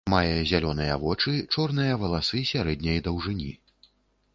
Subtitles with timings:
[0.11, 3.51] Мае зялёныя вочы, чорныя валасы сярэдняй даўжыні.